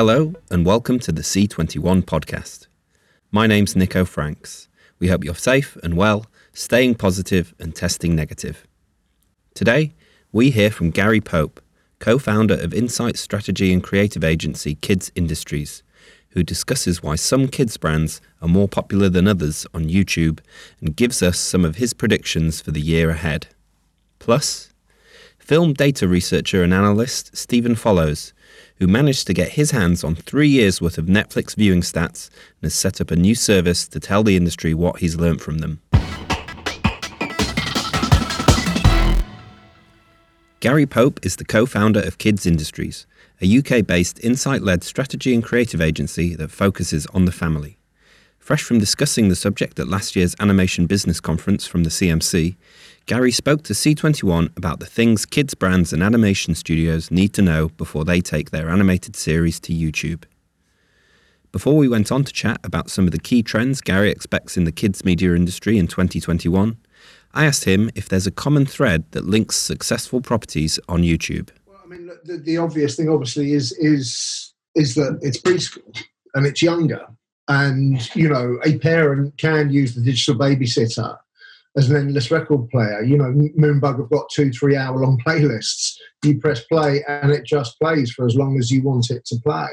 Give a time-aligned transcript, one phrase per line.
[0.00, 2.68] Hello, and welcome to the C21 podcast.
[3.32, 4.68] My name's Nico Franks.
[5.00, 8.64] We hope you're safe and well, staying positive and testing negative.
[9.54, 9.92] Today,
[10.30, 11.60] we hear from Gary Pope,
[11.98, 15.82] co founder of insight strategy and creative agency Kids Industries,
[16.28, 20.38] who discusses why some kids brands are more popular than others on YouTube
[20.80, 23.48] and gives us some of his predictions for the year ahead.
[24.20, 24.72] Plus,
[25.40, 28.32] film data researcher and analyst Stephen Follows,
[28.78, 32.66] who managed to get his hands on three years' worth of Netflix viewing stats and
[32.66, 35.80] has set up a new service to tell the industry what he's learnt from them.
[40.60, 43.06] Gary Pope is the co founder of Kids Industries,
[43.40, 47.78] a UK based insight led strategy and creative agency that focuses on the family.
[48.40, 52.56] Fresh from discussing the subject at last year's Animation Business Conference from the CMC,
[53.08, 57.70] Gary spoke to C21 about the things kids brands and animation studios need to know
[57.70, 60.24] before they take their animated series to YouTube.
[61.50, 64.64] Before we went on to chat about some of the key trends Gary expects in
[64.64, 66.76] the kids media industry in 2021,
[67.32, 71.48] I asked him if there's a common thread that links successful properties on YouTube.
[71.64, 75.98] Well, I mean, the, the obvious thing, obviously, is is is that it's preschool
[76.34, 77.06] and it's younger,
[77.48, 81.16] and you know, a parent can use the digital babysitter
[81.78, 83.02] as an endless record player.
[83.02, 85.94] You know, Moonbug have got two, three hour long playlists.
[86.24, 89.36] You press play and it just plays for as long as you want it to
[89.44, 89.68] play.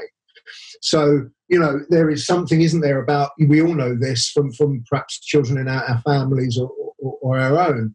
[0.80, 4.84] So, you know, there is something, isn't there, about we all know this from, from
[4.88, 7.94] perhaps children in our, our families or, or, or our own.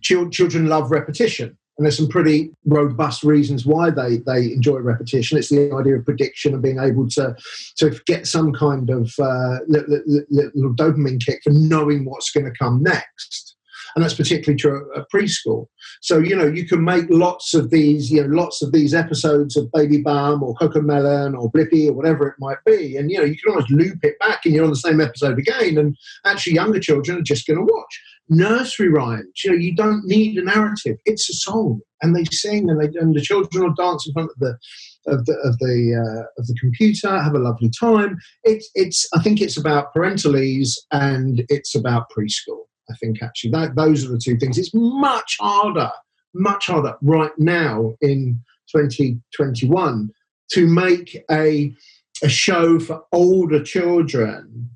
[0.00, 1.58] Children love repetition.
[1.78, 5.38] And there's some pretty robust reasons why they, they enjoy repetition.
[5.38, 7.34] It's the idea of prediction and being able to,
[7.78, 12.58] to get some kind of uh, little, little dopamine kick for knowing what's going to
[12.58, 13.56] come next
[13.94, 15.66] and that's particularly true at preschool.
[16.00, 19.56] So you know you can make lots of these, you know, lots of these episodes
[19.56, 23.24] of Baby Bum or Cocomelon or Blippi or whatever it might be, and you know
[23.24, 25.78] you can almost loop it back, and you're on the same episode again.
[25.78, 29.44] And actually, younger children are just going to watch nursery rhymes.
[29.44, 32.98] You know, you don't need a narrative; it's a song, and they sing, and they
[32.98, 34.58] and the children will dance in front of the
[35.06, 38.18] of the of the uh, of the computer, have a lovely time.
[38.44, 42.64] It's it's I think it's about parental ease and it's about preschool.
[42.90, 44.58] I think actually that those are the two things.
[44.58, 45.90] It's much harder,
[46.34, 50.10] much harder right now in 2021
[50.52, 51.74] to make a
[52.22, 54.70] a show for older children,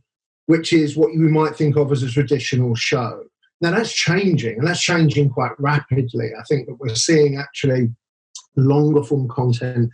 [0.47, 3.23] which is what you might think of as a traditional show.
[3.61, 6.31] Now that's changing, and that's changing quite rapidly.
[6.39, 7.95] I think that we're seeing actually
[8.57, 9.91] longer form content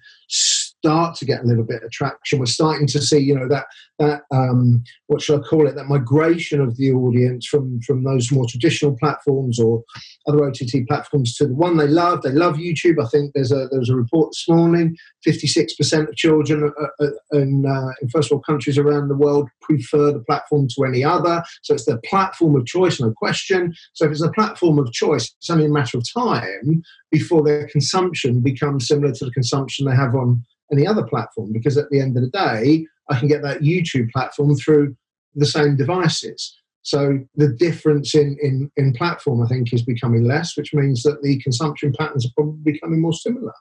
[0.82, 2.40] start to get a little bit of traction.
[2.40, 3.66] We're starting to see, you know, that
[4.00, 5.76] that um, what should I call it?
[5.76, 9.84] That migration of the audience from from those more traditional platforms or
[10.26, 12.22] other OTT platforms to the one they love.
[12.22, 13.02] They love YouTube.
[13.02, 14.96] I think there's a there was a report this morning.
[15.22, 19.14] Fifty six percent of children uh, uh, in, uh, in first world countries around the
[19.16, 21.44] world prefer the platform to any other.
[21.62, 23.72] So it's the platform of choice, no question.
[23.92, 26.82] So if it's a platform of choice, it's only a matter of time
[27.12, 31.76] before their consumption becomes similar to the consumption they have on any other platform because
[31.76, 34.96] at the end of the day, I can get that YouTube platform through
[35.34, 36.56] the same devices.
[36.82, 41.22] So the difference in, in, in platform, I think, is becoming less, which means that
[41.22, 43.52] the consumption patterns are probably becoming more similar.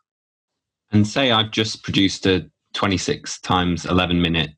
[0.92, 4.52] And say I've just produced a 26 times 11 minute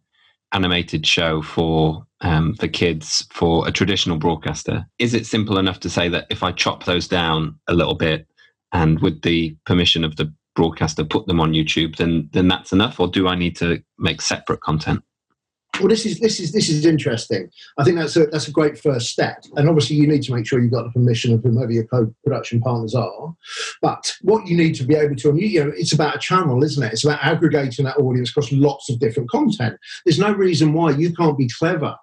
[0.53, 4.85] animated show for um, for kids for a traditional broadcaster.
[4.97, 8.27] Is it simple enough to say that if I chop those down a little bit
[8.71, 12.99] and with the permission of the broadcaster put them on YouTube, then then that's enough,
[12.99, 15.03] or do I need to make separate content?
[15.79, 17.49] Well, this is this is this is interesting.
[17.79, 20.45] I think that's a that's a great first step, and obviously you need to make
[20.45, 23.33] sure you've got the permission of whomever your co-production partners are.
[23.81, 26.83] But what you need to be able to, you know, it's about a channel, isn't
[26.83, 26.93] it?
[26.93, 29.77] It's about aggregating that audience across lots of different content.
[30.05, 31.95] There's no reason why you can't be clever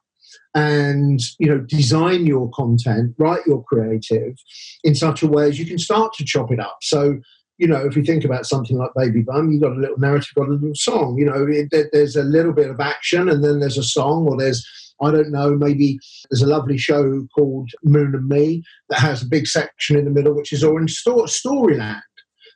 [0.55, 4.35] and you know design your content, write your creative
[4.83, 6.79] in such a way as you can start to chop it up.
[6.83, 7.21] So
[7.61, 10.31] you know, if we think about something like Baby Bum, you've got a little narrative,
[10.35, 11.19] got a little song.
[11.19, 14.39] You know, it, there's a little bit of action, and then there's a song, or
[14.39, 14.67] there's
[15.03, 15.99] I don't know, maybe
[16.31, 20.11] there's a lovely show called Moon and Me that has a big section in the
[20.11, 22.01] middle, which is all in sto- Storyland.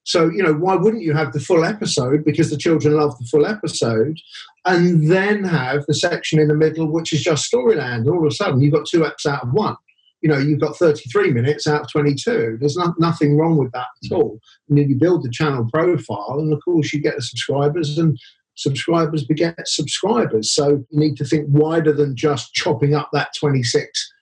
[0.04, 3.24] So, you know, why wouldn't you have the full episode because the children love the
[3.24, 4.18] full episode
[4.66, 8.00] and then have the section in the middle, which is just Storyland?
[8.00, 9.76] And all of a sudden, you've got two apps out of one
[10.24, 12.56] you know, you've got 33 minutes out of 22.
[12.58, 14.14] There's not, nothing wrong with that at hmm.
[14.14, 14.40] all.
[14.70, 18.18] And then you build the channel profile, and of course, you get the subscribers, and
[18.54, 20.50] subscribers beget subscribers.
[20.50, 24.12] So you need to think wider than just chopping up that 26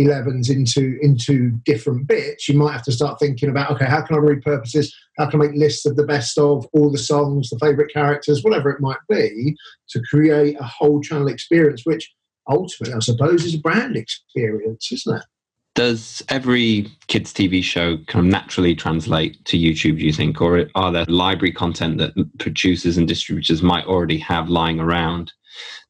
[0.00, 4.16] 11s into into different bits, you might have to start thinking about okay, how can
[4.16, 4.92] I repurpose this?
[5.18, 8.42] How can I make lists of the best of all the songs, the favourite characters,
[8.42, 9.54] whatever it might be,
[9.90, 12.10] to create a whole channel experience, which
[12.48, 15.24] ultimately I suppose is a brand experience, isn't it?
[15.74, 20.40] Does every kids' TV show kind of naturally translate to YouTube, do you think?
[20.40, 25.32] Or are there library content that producers and distributors might already have lying around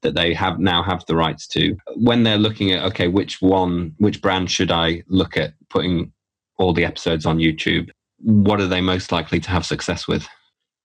[0.02, 1.76] that they have now have the rights to?
[1.96, 6.12] When they're looking at, okay, which one, which brand should I look at putting
[6.58, 7.90] all the episodes on YouTube?
[8.18, 10.28] What are they most likely to have success with?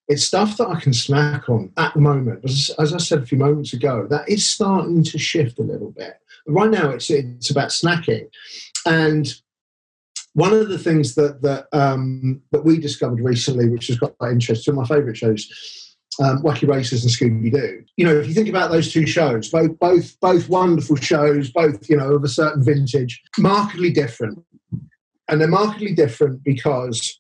[0.08, 2.40] It's stuff that I can snack on at the moment.
[2.46, 5.92] As, as I said a few moments ago, that is starting to shift a little
[5.92, 6.18] bit.
[6.48, 8.30] Right now, it's it's about snacking,
[8.88, 9.28] and
[10.34, 14.32] one of the things that that um, that we discovered recently, which has got quite
[14.32, 17.84] interesting, my favourite shows, um, Wacky Racers and Scooby Doo.
[17.98, 21.90] You know, if you think about those two shows, both both both wonderful shows, both
[21.90, 24.44] you know of a certain vintage, markedly different,
[25.28, 27.20] and they're markedly different because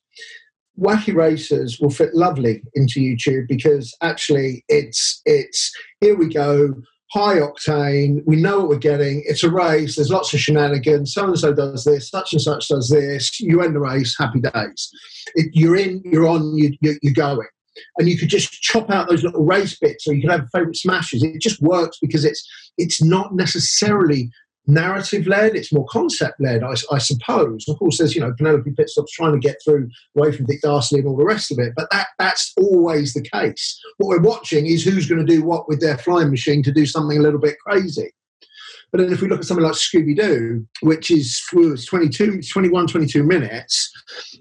[0.79, 5.71] Wacky Racers will fit lovely into YouTube because actually it's it's
[6.01, 6.75] here we go
[7.11, 8.21] high octane.
[8.25, 9.23] We know what we're getting.
[9.25, 9.95] It's a race.
[9.95, 11.13] There's lots of shenanigans.
[11.13, 12.09] So and so does this.
[12.09, 13.39] Such and such does this.
[13.39, 14.15] You end the race.
[14.17, 14.89] Happy days.
[15.35, 16.01] It, you're in.
[16.05, 16.57] You're on.
[16.57, 17.47] You, you, you're going.
[17.97, 20.75] And you could just chop out those little race bits, or you could have favorite
[20.75, 21.23] smashes.
[21.23, 24.31] It just works because it's it's not necessarily
[24.67, 27.65] narrative led, it's more concept led, I, I, suppose.
[27.67, 30.99] of course, there's, you know, Penelope Pitstop's trying to get through away from Dick Dastardly
[30.99, 33.79] and all the rest of it, but that that's always the case.
[33.97, 36.85] What we're watching is who's going to do what with their flying machine to do
[36.85, 38.11] something a little bit crazy.
[38.91, 42.87] But then if we look at something like Scooby Doo, which is well, 22, 21,
[42.87, 43.91] 22 minutes,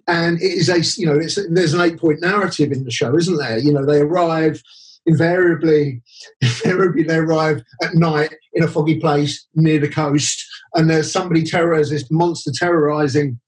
[0.06, 1.18] and it is a, you know,
[1.50, 3.58] there's an eight point narrative in the show, isn't there?
[3.58, 4.62] You know, they arrive
[5.06, 6.02] invariably,
[6.40, 10.44] invariably they arrive at night in a foggy place near the coast,
[10.74, 13.40] and there's somebody terrorizes this monster terrorizing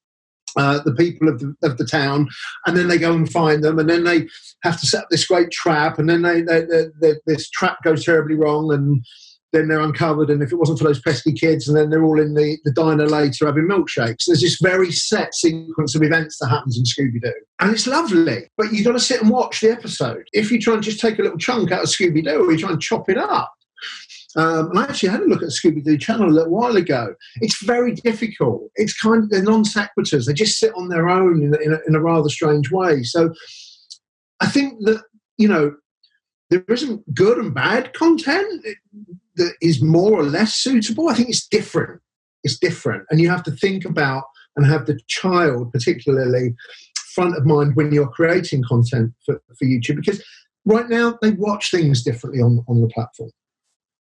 [0.57, 2.29] uh, the people of the, of the town,
[2.67, 4.27] and then they go and find them, and then they
[4.63, 6.65] have to set up this great trap, and then they, they,
[7.01, 9.05] they, this trap goes terribly wrong, and
[9.53, 12.21] then they're uncovered, and if it wasn't for those pesky kids, and then they're all
[12.21, 14.25] in the, the diner later having milkshakes.
[14.27, 18.51] There's this very set sequence of events that happens in Scooby Doo, and it's lovely.
[18.57, 20.29] But you've got to sit and watch the episode.
[20.33, 22.59] If you try and just take a little chunk out of Scooby Doo, or you
[22.59, 23.53] try and chop it up.
[24.37, 27.15] Um, I actually had a look at Scooby Doo channel a little while ago.
[27.37, 28.71] It's very difficult.
[28.77, 30.27] It's kind of they're non sequiturs.
[30.27, 33.03] They just sit on their own in, in, a, in a rather strange way.
[33.03, 33.33] So
[34.41, 35.03] I think that
[35.39, 35.75] you know
[36.51, 38.65] there isn't good and bad content
[39.39, 41.09] that is more or less suitable.
[41.09, 42.01] I think it's different.
[42.45, 43.05] It's different.
[43.11, 44.25] And you have to think about
[44.57, 46.55] and have the child, particularly,
[47.19, 50.23] front of mind when you're creating content for, for YouTube because
[50.65, 53.31] right now they watch things differently on, on the platform.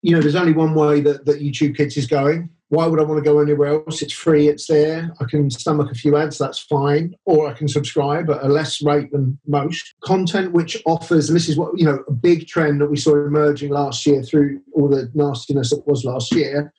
[0.07, 3.03] You know, there's only one way that, that YouTube Kids is going, why would I
[3.03, 4.03] want to go anywhere else?
[4.03, 5.13] It's free, it's there.
[5.21, 7.17] I can stomach a few ads, that's fine.
[7.25, 9.95] Or I can subscribe at a less rate than most.
[10.05, 13.17] Content which offers, and this is what, you know, a big trend that we saw
[13.17, 16.73] emerging last year through all the nastiness that was last year.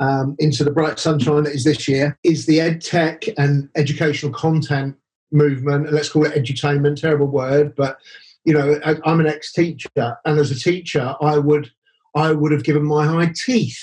[0.00, 4.32] Um, into the bright sunshine that is this year is the ed tech and educational
[4.32, 4.94] content
[5.32, 7.98] movement and let's call it edutainment terrible word but
[8.44, 11.72] you know I, i'm an ex-teacher and as a teacher i would
[12.18, 13.78] i would have given my high teeth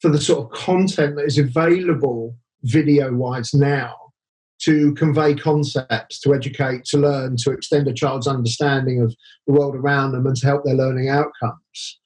[0.00, 3.94] for the sort of content that is available video wise now
[4.62, 9.14] to convey concepts, to educate, to learn, to extend a child's understanding of
[9.46, 11.98] the world around them and to help their learning outcomes.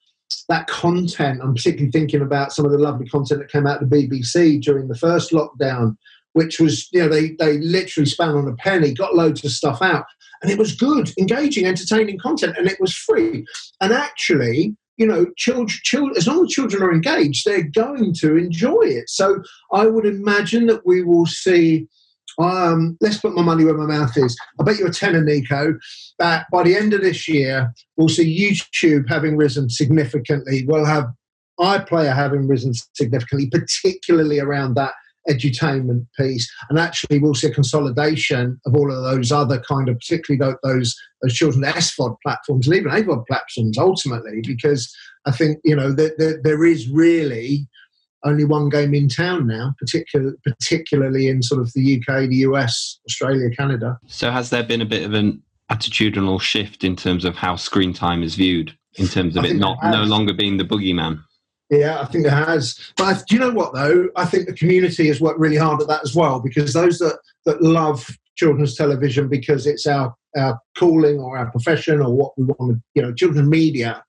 [0.49, 3.89] That content, I'm particularly thinking about some of the lovely content that came out of
[3.89, 5.97] the BBC during the first lockdown,
[6.33, 9.81] which was, you know, they, they literally span on a penny, got loads of stuff
[9.81, 10.05] out.
[10.41, 13.45] And it was good, engaging, entertaining content, and it was free.
[13.81, 18.35] And actually, you know, children, children, as long as children are engaged, they're going to
[18.35, 19.09] enjoy it.
[19.09, 21.87] So I would imagine that we will see.
[22.39, 24.37] Um, let's put my money where my mouth is.
[24.59, 25.73] I bet you a tenner, Nico,
[26.19, 30.63] that by the end of this year, we'll see YouTube having risen significantly.
[30.67, 31.07] We'll have
[31.59, 34.93] iPlayer having risen significantly, particularly around that
[35.29, 39.97] edutainment piece, and actually we'll see a consolidation of all of those other kind of,
[39.97, 44.93] particularly those those children SVOD platforms and even AVOD platforms ultimately, because
[45.25, 47.67] I think you know that there, there is really
[48.23, 52.99] only one game in town now, particular, particularly in sort of the UK, the US,
[53.07, 53.99] Australia, Canada.
[54.07, 55.41] So has there been a bit of an
[55.71, 59.57] attitudinal shift in terms of how screen time is viewed, in terms of I it
[59.57, 61.23] not no longer being the boogeyman?
[61.69, 62.79] Yeah, I think it has.
[62.95, 64.09] But do you know what though?
[64.15, 67.19] I think the community has worked really hard at that as well because those that
[67.45, 72.45] that love children's television because it's our our calling or our profession or what we
[72.45, 74.03] want to, you know, children's media.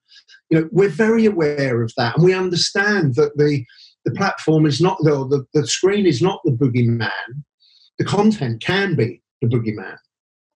[0.51, 3.65] You know, we're very aware of that, and we understand that the
[4.05, 7.43] the platform is not the, the, the screen is not the boogeyman.
[7.99, 9.97] The content can be the boogeyman.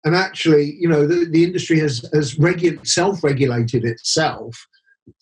[0.04, 4.66] And actually, you know, the, the industry has, has regu- self-regulated itself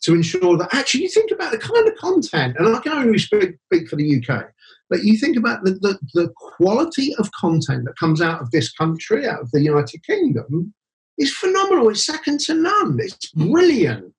[0.03, 3.19] to ensure that actually you think about the kind of content, and I can only
[3.19, 4.45] speak, speak for the UK,
[4.89, 8.73] but you think about the, the, the quality of content that comes out of this
[8.73, 10.75] country, out of the United Kingdom,
[11.17, 11.89] is phenomenal.
[11.91, 12.99] It's second to none.
[13.01, 14.13] It's brilliant.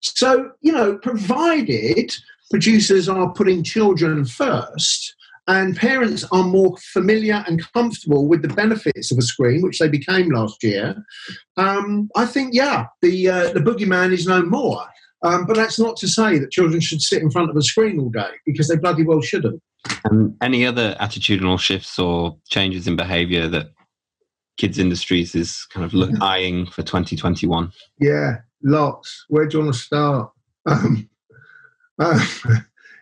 [0.00, 2.14] So, you know, provided
[2.50, 5.14] producers are putting children first
[5.46, 9.88] and parents are more familiar and comfortable with the benefits of a screen, which they
[9.88, 11.04] became last year,
[11.56, 14.86] um, I think, yeah, the, uh, the boogeyman is no more.
[15.24, 17.98] Um, but that's not to say that children should sit in front of a screen
[17.98, 19.60] all day because they bloody well shouldn't.
[20.04, 23.70] And any other attitudinal shifts or changes in behaviour that
[24.56, 27.72] kids industries is kind of look, eyeing for 2021?
[27.98, 29.24] Yeah, lots.
[29.28, 30.30] Where do you want to start?
[30.66, 31.08] Um,
[31.98, 32.26] uh,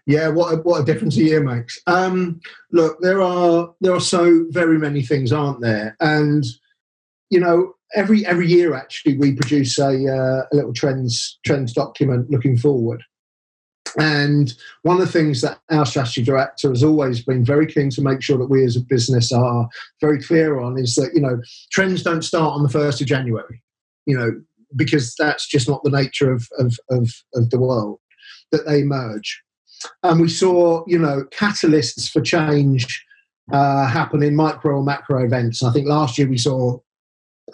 [0.07, 1.79] yeah, what a, what a difference a year makes.
[1.87, 2.41] Um,
[2.73, 5.97] look, there are there are so very many things, aren't there?
[6.01, 6.45] And
[7.31, 12.31] you know, every every year actually we produce a, uh, a little trends trends document
[12.31, 13.03] looking forward.
[13.99, 18.03] And one of the things that our strategy director has always been very keen to
[18.03, 19.69] make sure that we as a business are
[20.01, 21.41] very clear on is that, you know,
[21.73, 23.63] trends don't start on the 1st of January,
[24.07, 24.41] you know,
[24.77, 27.99] because that's just not the nature of, of, of, of the world,
[28.51, 29.43] that they emerge.
[30.03, 33.05] And we saw, you know, catalysts for change
[33.53, 35.63] uh, happen in micro or macro events.
[35.63, 36.79] I think last year we saw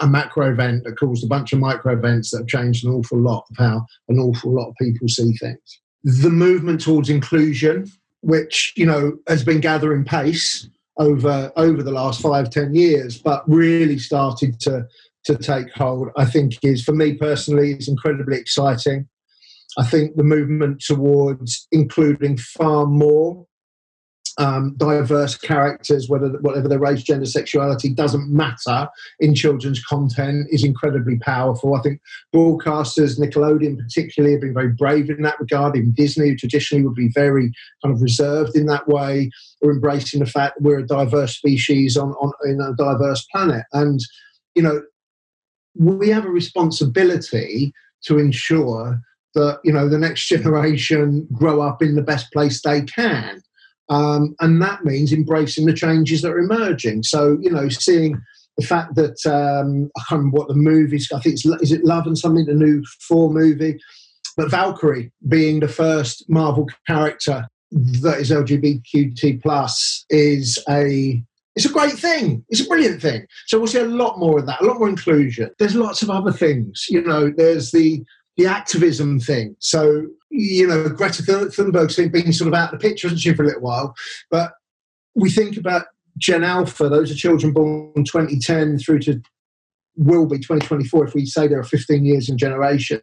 [0.01, 3.19] a macro event that caused a bunch of micro events that have changed an awful
[3.19, 5.81] lot of how an awful lot of people see things.
[6.05, 7.91] The movement towards inclusion,
[8.21, 10.69] which you know has been gathering pace
[10.99, 14.87] over over the last five ten years, but really started to
[15.25, 16.09] to take hold.
[16.17, 19.09] I think is for me personally is incredibly exciting.
[19.77, 23.47] I think the movement towards including far more
[24.39, 30.65] um, diverse characters, whether whatever their race, gender, sexuality, doesn't matter in children's content is
[30.65, 31.75] incredibly powerful.
[31.75, 32.01] I think
[32.33, 35.77] broadcasters, Nickelodeon particularly, have been very brave in that regard.
[35.77, 37.53] Even Disney, traditionally, would be very
[37.83, 39.31] kind of reserved in that way,
[39.61, 43.65] or embracing the fact that we're a diverse species on, on in a diverse planet.
[43.73, 44.01] And
[44.55, 44.83] you know,
[45.75, 47.73] we have a responsibility
[48.05, 49.01] to ensure
[49.35, 53.43] that you know the next generation grow up in the best place they can
[53.89, 57.03] um, and that means embracing the changes that are emerging.
[57.05, 58.21] So, you know, seeing
[58.57, 61.85] the fact that um, I can't remember what the movie's, I think it's, is it
[61.85, 63.79] Love and Something, the new Thor movie?
[64.37, 71.23] But Valkyrie being the first Marvel character that is LGBTQT plus is a
[71.57, 72.45] it's a great thing.
[72.51, 73.27] It's a brilliant thing.
[73.49, 75.51] So we'll see a lot more of that, a lot more inclusion.
[75.59, 76.87] There's lots of other things.
[76.89, 78.05] You know, there's the
[78.39, 79.57] the activism thing.
[79.59, 83.43] So, you know, Greta Thunberg's been sort of out of the picture, hasn't she, for
[83.43, 83.95] a little while?
[84.31, 84.53] But
[85.15, 89.21] we think about Gen Alpha, those are children born 2010 through to
[89.97, 93.03] will be 2024 if we say there are 15 years in generation.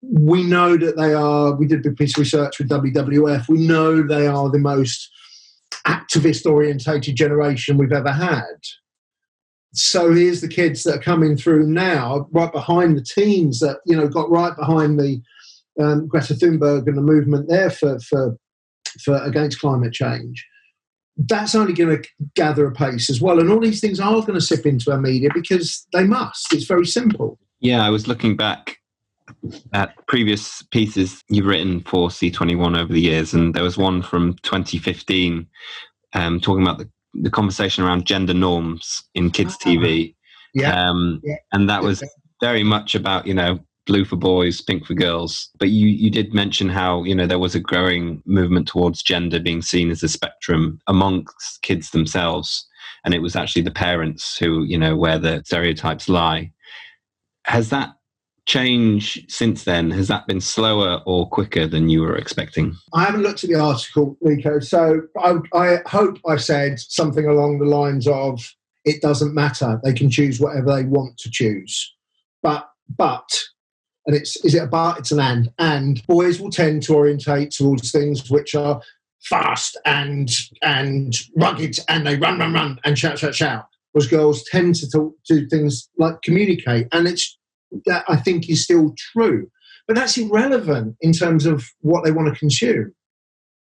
[0.00, 3.66] We know that they are, we did a big piece of research with WWF, we
[3.66, 5.10] know they are the most
[5.86, 8.56] activist orientated generation we've ever had
[9.76, 13.94] so here's the kids that are coming through now, right behind the teens that you
[13.94, 15.20] know got right behind the
[15.78, 18.36] um, Greta Thunberg and the movement there for for
[19.02, 20.46] for against climate change.
[21.18, 24.34] That's only going to gather a pace as well, and all these things are going
[24.34, 26.52] to sip into our media because they must.
[26.54, 27.38] It's very simple.
[27.60, 28.78] Yeah, I was looking back
[29.72, 34.34] at previous pieces you've written for C21 over the years, and there was one from
[34.42, 35.46] 2015
[36.14, 36.88] um, talking about the
[37.22, 39.68] the conversation around gender norms in kids ah.
[39.68, 40.14] TV.
[40.54, 40.88] Yeah.
[40.88, 41.36] Um, yeah.
[41.52, 42.02] And that was
[42.40, 45.48] very much about, you know, blue for boys, pink for girls.
[45.58, 49.38] But you, you did mention how, you know, there was a growing movement towards gender
[49.38, 52.66] being seen as a spectrum amongst kids themselves.
[53.04, 56.52] And it was actually the parents who, you know, where the stereotypes lie.
[57.44, 57.90] Has that
[58.46, 59.90] change since then?
[59.90, 62.74] Has that been slower or quicker than you were expecting?
[62.94, 64.60] I haven't looked at the article, Nico.
[64.60, 68.40] So I, I hope I said something along the lines of
[68.84, 69.80] it doesn't matter.
[69.82, 71.92] They can choose whatever they want to choose.
[72.42, 73.28] But, but,
[74.06, 74.98] and it's, is it a but?
[74.98, 75.52] It's an and.
[75.58, 78.80] And boys will tend to orientate towards things which are
[79.24, 80.30] fast and,
[80.62, 83.66] and rugged and they run, run, run and shout, shout, shout.
[83.90, 86.86] Whereas girls tend to talk, do things like communicate.
[86.92, 87.36] And it's
[87.86, 89.50] that I think is still true.
[89.86, 92.92] But that's irrelevant in terms of what they want to consume.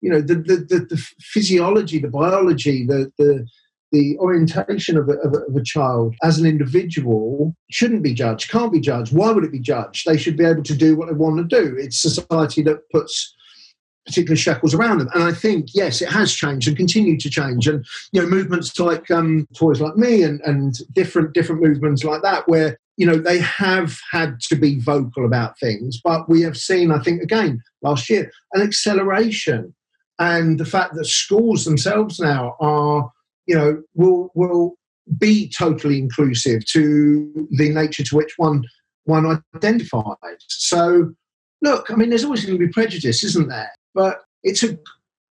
[0.01, 3.45] You know, the, the, the, the physiology, the biology, the, the,
[3.91, 8.49] the orientation of a, of, a, of a, child as an individual shouldn't be judged,
[8.49, 9.13] can't be judged.
[9.13, 10.05] Why would it be judged?
[10.05, 11.75] They should be able to do what they want to do.
[11.77, 13.33] It's society that puts
[14.05, 15.09] particular shackles around them.
[15.13, 17.67] And I think, yes, it has changed and continued to change.
[17.67, 22.21] And, you know, movements like um, Toys Like Me and, and different different movements like
[22.23, 25.99] that, where, you know, they have had to be vocal about things.
[26.03, 29.73] But we have seen, I think, again, last year, an acceleration.
[30.19, 33.11] And the fact that schools themselves now are,
[33.47, 34.75] you know, will will
[35.17, 38.63] be totally inclusive to the nature to which one
[39.05, 40.37] one identifies.
[40.47, 41.13] So
[41.61, 43.71] look, I mean, there's always going to be prejudice, isn't there?
[43.93, 44.77] But it's a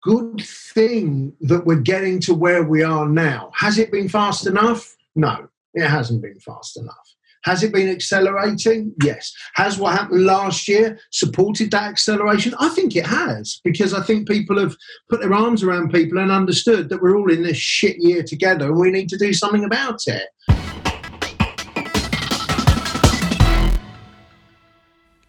[0.02, 3.50] good thing that we're getting to where we are now.
[3.54, 4.96] Has it been fast enough?
[5.14, 7.13] No, it hasn't been fast enough.
[7.44, 8.94] Has it been accelerating?
[9.02, 9.32] Yes.
[9.54, 12.54] Has what happened last year supported that acceleration?
[12.58, 14.74] I think it has, because I think people have
[15.10, 18.66] put their arms around people and understood that we're all in this shit year together
[18.66, 20.28] and we need to do something about it.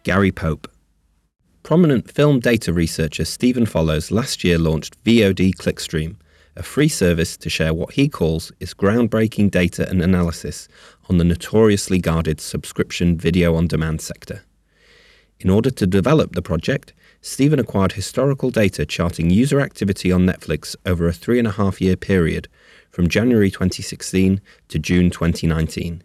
[0.02, 0.70] Gary Pope.
[1.64, 6.16] Prominent film data researcher Stephen Follows last year launched VOD Clickstream,
[6.56, 10.68] a free service to share what he calls is groundbreaking data and analysis
[11.08, 14.42] on the notoriously guarded subscription video on demand sector.
[15.38, 20.74] In order to develop the project, Stephen acquired historical data charting user activity on Netflix
[20.86, 22.48] over a three and a half year period
[22.90, 26.02] from January 2016 to June 2019.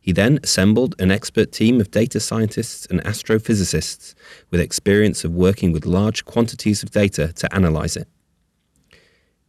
[0.00, 4.14] He then assembled an expert team of data scientists and astrophysicists
[4.50, 8.08] with experience of working with large quantities of data to analyze it.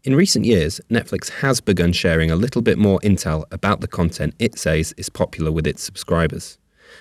[0.03, 4.33] In recent years, Netflix has begun sharing a little bit more intel about the content
[4.39, 6.57] it says is popular with its subscribers,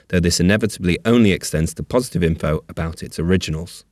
[0.08, 3.86] though this inevitably only extends to positive info about its originals.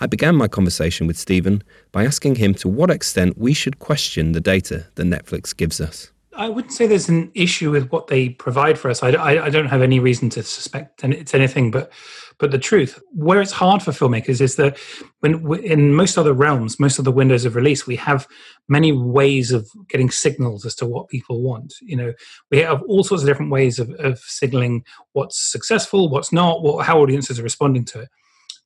[0.00, 4.32] I began my conversation with Stephen by asking him to what extent we should question
[4.32, 6.10] the data that Netflix gives us.
[6.34, 9.02] I wouldn't say there's an issue with what they provide for us.
[9.02, 11.92] I, I, I, don't have any reason to suspect it's anything but
[12.40, 13.00] but the truth.
[13.12, 14.78] Where it's hard for filmmakers is that
[15.20, 18.26] when in most other realms, most of the windows of release, we have
[18.68, 21.74] many ways of getting signals as to what people want.
[21.82, 22.12] You know,
[22.50, 26.86] we have all sorts of different ways of, of signaling what's successful, what's not, what,
[26.86, 28.08] how audiences are responding to it.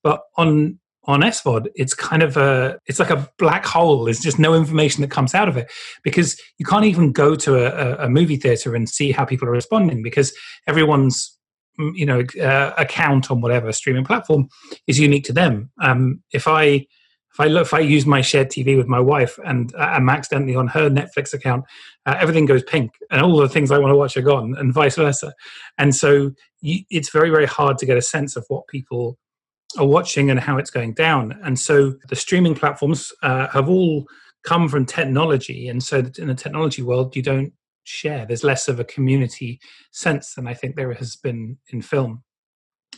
[0.02, 4.04] But on on SVOD, it's kind of a it's like a black hole.
[4.04, 5.70] There's just no information that comes out of it
[6.02, 9.52] because you can't even go to a, a movie theater and see how people are
[9.52, 10.32] responding because
[10.66, 11.33] everyone's
[11.78, 14.48] you know uh, account on whatever streaming platform
[14.86, 15.70] is unique to them.
[15.80, 16.86] Um, if I
[17.32, 20.56] if I if I use my shared TV with my wife and uh, I'm accidentally
[20.56, 21.64] on her Netflix account,
[22.06, 24.72] uh, everything goes pink, and all the things I want to watch are gone, and
[24.72, 25.34] vice versa.
[25.78, 29.18] And so you, it's very very hard to get a sense of what people
[29.78, 31.38] are watching and how it's going down.
[31.42, 34.06] And so the streaming platforms uh, have all
[34.44, 35.68] come from technology.
[35.68, 37.52] And so in the technology world, you don't
[37.84, 38.26] share.
[38.26, 39.60] There's less of a community
[39.92, 42.22] sense than I think there has been in film.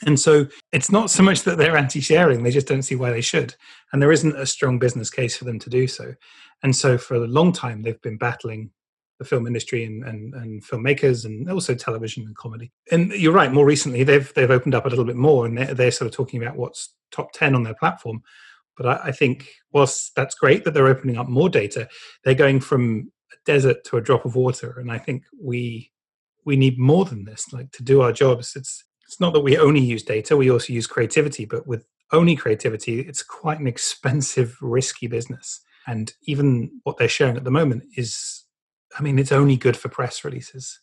[0.04, 3.10] And so it's not so much that they're anti sharing, they just don't see why
[3.10, 3.54] they should.
[3.92, 6.14] And there isn't a strong business case for them to do so.
[6.62, 8.70] And so for a long time, they've been battling
[9.18, 12.70] the film industry and, and, and, filmmakers and also television and comedy.
[12.92, 15.72] And you're right, more recently they've they've opened up a little bit more and they're,
[15.72, 18.22] they're sort of talking about what's top 10 on their platform.
[18.76, 21.88] But I, I, think whilst that's great that they're opening up more data,
[22.24, 23.10] they're going from
[23.44, 24.78] desert to a drop of water.
[24.78, 25.92] And I think we
[26.44, 27.52] we need more than this.
[27.52, 30.72] Like to do our jobs, it's it's not that we only use data, we also
[30.72, 35.60] use creativity, but with only creativity, it's quite an expensive, risky business.
[35.86, 38.44] And even what they're sharing at the moment is
[38.98, 40.80] I mean, it's only good for press releases.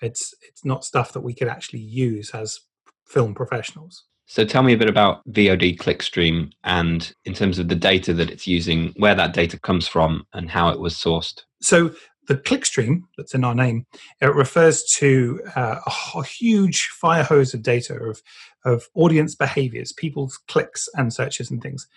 [0.00, 2.60] It's it's not stuff that we could actually use as
[3.06, 4.04] film professionals.
[4.28, 8.30] So tell me a bit about VOD Clickstream and in terms of the data that
[8.30, 11.44] it's using, where that data comes from and how it was sourced.
[11.62, 11.94] So
[12.26, 13.86] the clickstream that's in our name,
[14.20, 15.80] it refers to uh,
[16.14, 18.22] a huge fire hose of data of,
[18.66, 21.88] of audience behaviors, people's clicks and searches and things.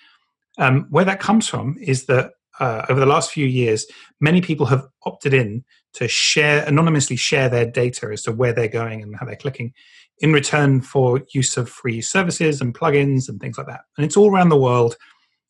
[0.57, 3.85] Um, where that comes from is that uh, over the last few years,
[4.21, 8.69] many people have opted in to share anonymously share their data as to where they're
[8.69, 9.73] going and how they're clicking
[10.21, 13.81] in return for use of free services and plugins and things like that.
[13.97, 14.95] And it's all around the world.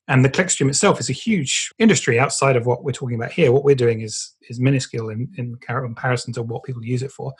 [0.08, 3.52] And the clickstream itself is a huge industry outside of what we're talking about here.
[3.52, 7.34] What we're doing is is minuscule in, in comparison to what people use it for.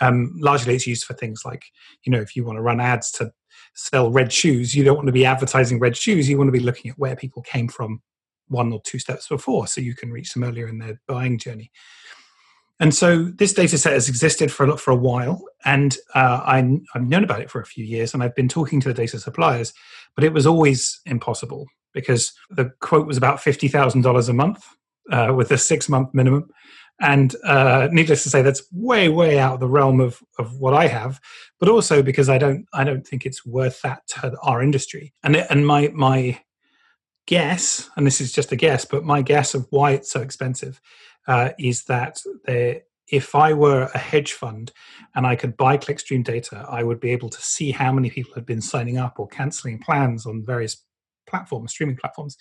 [0.00, 1.64] Um, largely, it's used for things like,
[2.04, 3.32] you know, if you want to run ads to
[3.74, 6.28] sell red shoes, you don't want to be advertising red shoes.
[6.28, 8.02] You want to be looking at where people came from
[8.48, 11.70] one or two steps before so you can reach them earlier in their buying journey
[12.80, 15.44] and so this data set has existed for a, for a while.
[15.66, 16.56] And uh, I,
[16.94, 19.18] have known about it for a few years and i've been talking to the data
[19.18, 19.74] suppliers
[20.14, 24.64] but it was always impossible because the quote was about $50000 a month
[25.10, 26.48] uh, with a six month minimum.
[27.00, 30.74] And uh, needless to say that's way way out of the realm of, of what
[30.74, 31.20] i have
[31.58, 35.12] but also because i don't i don't think it's worth that to our industry.
[35.22, 36.40] And and my my
[37.26, 40.80] guess, and this is just a guess, but my guess of why it's so expensive
[41.30, 42.20] uh, is that
[43.06, 44.72] if I were a hedge fund
[45.14, 48.34] and I could buy clickstream data, I would be able to see how many people
[48.34, 50.84] had been signing up or canceling plans on various
[51.28, 52.36] platforms, streaming platforms.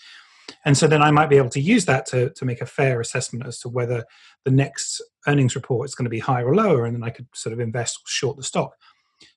[0.65, 2.99] And so then I might be able to use that to, to make a fair
[2.99, 4.04] assessment as to whether
[4.43, 7.28] the next earnings report is going to be higher or lower, and then I could
[7.36, 8.75] sort of invest or short the stock.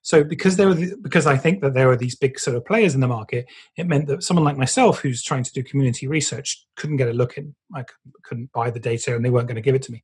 [0.03, 2.65] So because there were the, because I think that there were these big sort of
[2.65, 6.07] players in the market, it meant that someone like myself, who's trying to do community
[6.07, 7.55] research, couldn't get a look in.
[7.73, 7.85] I
[8.23, 10.03] couldn't buy the data, and they weren't going to give it to me.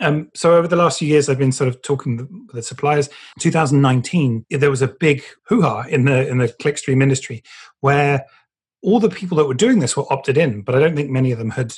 [0.00, 3.08] Um, so over the last few years, I've been sort of talking with the suppliers.
[3.40, 7.42] 2019, there was a big hoo-ha in the in the clickstream industry,
[7.80, 8.26] where
[8.82, 11.32] all the people that were doing this were opted in, but I don't think many
[11.32, 11.74] of them had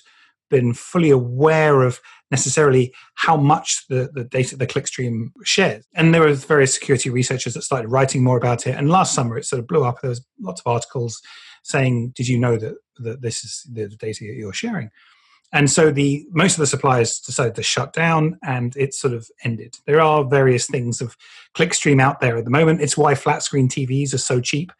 [0.50, 5.86] been fully aware of necessarily how much the, the data the clickstream shares.
[5.94, 8.76] And there were various security researchers that started writing more about it.
[8.76, 10.00] And last summer it sort of blew up.
[10.00, 11.20] There was lots of articles
[11.62, 14.90] saying did you know that, that this is the data that you're sharing?
[15.52, 19.28] And so the most of the suppliers decided to shut down and it sort of
[19.42, 19.74] ended.
[19.84, 21.16] There are various things of
[21.56, 22.82] clickstream out there at the moment.
[22.82, 24.70] It's why flat screen tvs are so cheap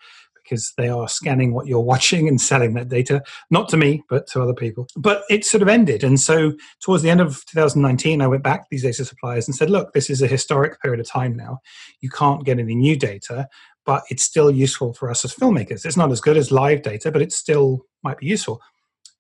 [0.51, 4.27] because they are scanning what you're watching and selling that data, not to me, but
[4.29, 4.89] to other people.
[4.97, 6.03] But it sort of ended.
[6.03, 9.55] And so towards the end of 2019, I went back to these data suppliers and
[9.55, 11.61] said, look, this is a historic period of time now.
[12.01, 13.49] You can't get any new data,
[13.87, 15.87] but it's still useful for us as filmmakers.
[15.87, 18.61] It's not as good as live data, but it still might be useful.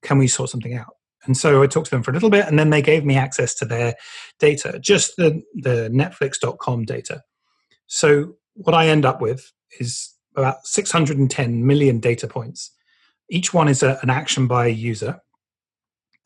[0.02, 0.94] Can we sort something out?
[1.26, 3.14] And so I talked to them for a little bit, and then they gave me
[3.14, 3.94] access to their
[4.38, 7.22] data, just the, the Netflix.com data.
[7.88, 12.72] So what I end up with is about 610 million data points.
[13.28, 15.20] Each one is a, an action by a user.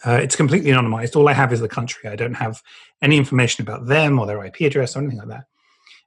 [0.04, 1.16] Uh, it's completely anonymized.
[1.16, 2.10] All I have is the country.
[2.10, 2.62] I don't have
[3.02, 5.44] any information about them or their IP address or anything like that.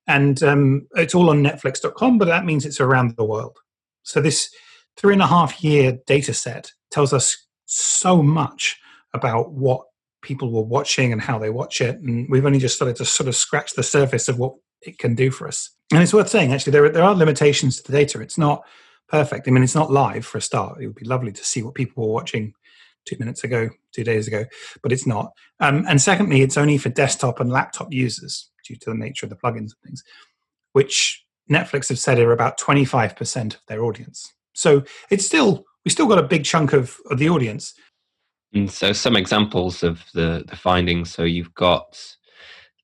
[0.07, 3.57] And um, it's all on Netflix.com, but that means it's around the world.
[4.03, 4.49] So this
[4.95, 8.79] three and a half year data set tells us so much
[9.13, 9.81] about what
[10.21, 11.99] people were watching and how they watch it.
[11.99, 15.15] And we've only just started to sort of scratch the surface of what it can
[15.15, 15.71] do for us.
[15.91, 18.19] And it's worth saying, actually, there are, there are limitations to the data.
[18.21, 18.63] It's not
[19.07, 19.47] perfect.
[19.47, 20.81] I mean, it's not live for a start.
[20.81, 22.53] It would be lovely to see what people were watching
[23.05, 24.45] two minutes ago, two days ago,
[24.83, 25.31] but it's not.
[25.59, 29.29] Um, and secondly, it's only for desktop and laptop users due to the nature of
[29.29, 30.03] the plugins and things,
[30.73, 34.33] which Netflix have said are about 25% of their audience.
[34.53, 37.73] So it's still, we still got a big chunk of, of the audience.
[38.53, 41.11] And so some examples of the, the findings.
[41.11, 41.97] So you've got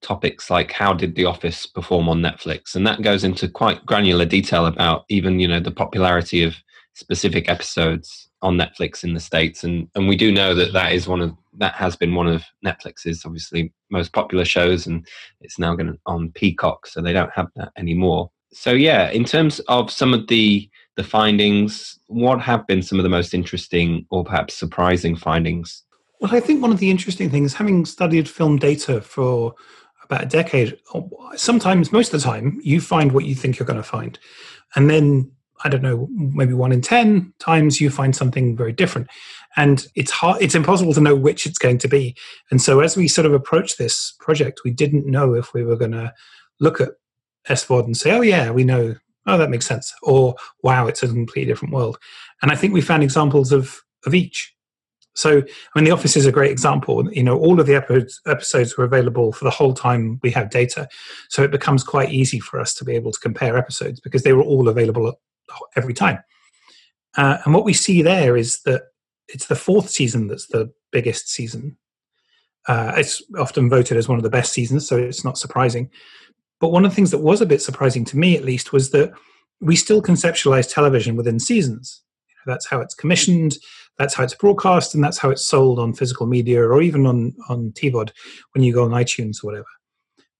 [0.03, 2.75] topics like how did the office perform on netflix?
[2.75, 6.55] And that goes into quite granular detail about even you know the popularity of
[6.93, 9.63] specific episodes on netflix in the states.
[9.63, 12.43] And and we do know that that is one of that has been one of
[12.65, 15.07] netflix's obviously most popular shows and
[15.41, 18.29] it's now going on peacock so they don't have that anymore.
[18.51, 23.03] So yeah in terms of some of the the findings what have been some of
[23.03, 25.83] the most interesting or perhaps surprising findings?
[26.23, 29.55] Well, I think one of the interesting things, having studied film data for
[30.13, 30.77] about a decade,
[31.35, 34.19] sometimes, most of the time, you find what you think you're going to find.
[34.75, 35.31] And then,
[35.63, 39.07] I don't know, maybe one in 10 times you find something very different.
[39.55, 42.15] And it's hard, it's impossible to know which it's going to be.
[42.51, 45.77] And so, as we sort of approach this project, we didn't know if we were
[45.77, 46.13] going to
[46.59, 46.89] look at
[47.47, 48.95] SVOD and say, oh, yeah, we know,
[49.25, 49.93] oh, that makes sense.
[50.03, 51.97] Or, wow, it's a completely different world.
[52.41, 54.53] And I think we found examples of, of each.
[55.15, 55.43] So, I
[55.75, 57.11] mean, The Office is a great example.
[57.13, 60.87] You know, all of the episodes, were available for the whole time we have data.
[61.29, 64.33] So it becomes quite easy for us to be able to compare episodes because they
[64.33, 65.19] were all available
[65.75, 66.19] every time.
[67.15, 68.83] Uh, and what we see there is that
[69.27, 71.77] it's the fourth season that's the biggest season.
[72.67, 75.89] Uh, it's often voted as one of the best seasons, so it's not surprising.
[76.59, 78.91] But one of the things that was a bit surprising to me, at least, was
[78.91, 79.11] that
[79.59, 82.01] we still conceptualize television within seasons.
[82.29, 83.57] You know, that's how it's commissioned
[83.97, 87.33] that's how it's broadcast and that's how it's sold on physical media or even on
[87.49, 88.11] on TVOD
[88.53, 89.67] when you go on iTunes or whatever.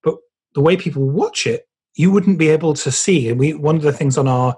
[0.04, 0.18] But
[0.56, 3.30] the way people watch it, you wouldn't be able to see.
[3.30, 4.58] And we one of the things on our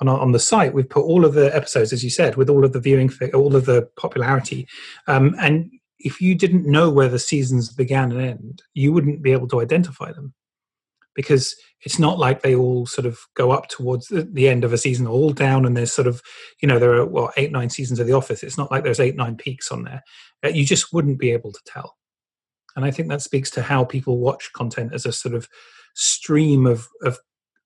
[0.00, 2.50] on, our, on the site, we've put all of the episodes, as you said, with
[2.50, 4.68] all of the viewing, all of the popularity.
[5.06, 9.32] Um, and if you didn't know where the seasons began and end, you wouldn't be
[9.32, 10.34] able to identify them
[11.16, 14.78] because it's not like they all sort of go up towards the, end of a
[14.78, 16.22] season all down and there's sort of
[16.60, 18.42] you know there are well eight nine seasons of the office.
[18.42, 20.04] It's not like there's eight nine peaks on there.
[20.44, 21.96] Uh, you just wouldn't be able to tell.
[22.76, 25.48] And i think that speaks to how people watch content as a sort of
[25.94, 27.18] stream of of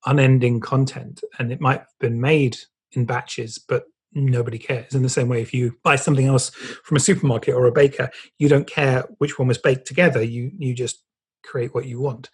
[0.06, 1.22] unending content.
[1.38, 2.56] And it might have been made
[2.92, 4.94] in batches but nobody cares.
[4.94, 6.50] In the same way if you buy something else
[6.84, 10.22] from a supermarket or a baker you don't care which one was baked together.
[10.22, 11.02] You you just
[11.42, 12.28] create what you want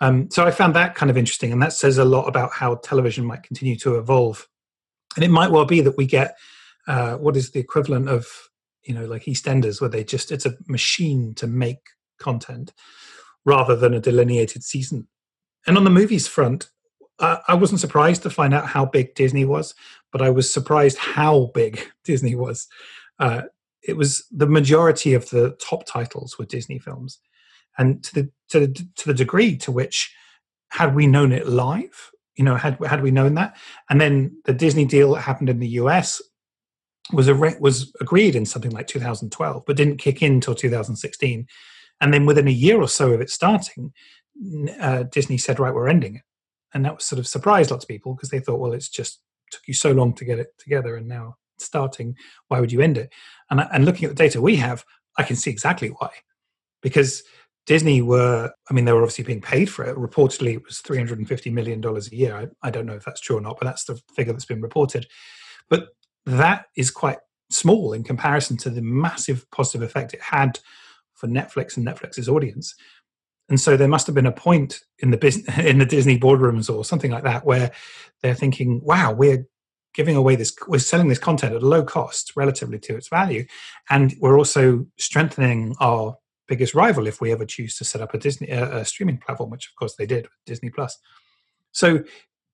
[0.00, 2.76] um, so I found that kind of interesting, and that says a lot about how
[2.76, 4.48] television might continue to evolve.
[5.16, 6.36] And it might well be that we get
[6.86, 8.26] uh, what is the equivalent of
[8.84, 11.80] you know like EastEnders, where they just it's a machine to make
[12.18, 12.72] content
[13.44, 15.08] rather than a delineated season.
[15.66, 16.70] And on the movies front,
[17.18, 19.74] uh, I wasn't surprised to find out how big Disney was,
[20.12, 22.68] but I was surprised how big Disney was.
[23.18, 23.42] Uh,
[23.82, 27.18] it was the majority of the top titles were Disney films,
[27.78, 30.14] and to the to the, to the degree to which
[30.70, 33.56] had we known it live, you know, had had we known that,
[33.88, 36.20] and then the Disney deal that happened in the US
[37.12, 41.46] was a was agreed in something like 2012, but didn't kick in until 2016,
[42.00, 43.92] and then within a year or so of it starting,
[44.80, 46.22] uh, Disney said, "Right, we're ending it,"
[46.74, 49.20] and that was sort of surprised lots of people because they thought, "Well, it's just
[49.50, 52.14] took you so long to get it together, and now starting,
[52.48, 53.12] why would you end it?"
[53.50, 54.84] And and looking at the data we have,
[55.16, 56.10] I can see exactly why,
[56.82, 57.22] because
[57.68, 59.94] Disney were, I mean, they were obviously being paid for it.
[59.94, 62.34] Reportedly, it was $350 million a year.
[62.34, 64.62] I, I, don't know if that's true or not, but that's the figure that's been
[64.62, 65.06] reported.
[65.68, 65.88] But
[66.24, 67.18] that is quite
[67.50, 70.58] small in comparison to the massive positive effect it had
[71.12, 72.74] for Netflix and Netflix's audience.
[73.50, 76.74] And so there must have been a point in the business, in the Disney boardrooms
[76.74, 77.70] or something like that where
[78.22, 79.46] they're thinking, wow, we're
[79.92, 83.44] giving away this, we're selling this content at a low cost relatively to its value.
[83.90, 86.16] And we're also strengthening our
[86.48, 89.68] biggest rival if we ever choose to set up a Disney a streaming platform, which
[89.68, 90.98] of course they did with Disney Plus.
[91.72, 92.02] So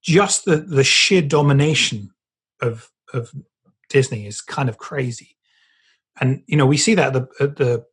[0.03, 2.11] just the the sheer domination
[2.61, 3.33] of of
[3.89, 5.37] Disney is kind of crazy,
[6.21, 7.85] and you know we see that at the, at the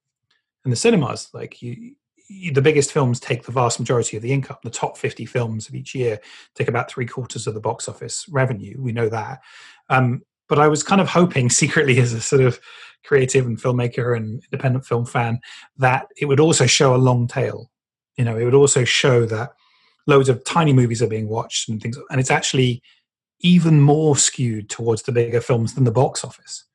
[0.66, 1.30] in the cinemas.
[1.34, 1.96] Like you,
[2.28, 4.58] you, the biggest films take the vast majority of the income.
[4.64, 6.20] The top fifty films of each year
[6.56, 8.76] take about three quarters of the box office revenue.
[8.80, 9.42] We know that.
[9.90, 12.60] Um, but I was kind of hoping secretly as a sort of
[13.04, 15.40] creative and filmmaker and independent film fan
[15.78, 17.70] that it would also show a long tail.
[18.18, 19.54] You know, it would also show that
[20.08, 22.82] loads of tiny movies are being watched and things, and it's actually
[23.40, 26.66] even more skewed towards the bigger films than the box office.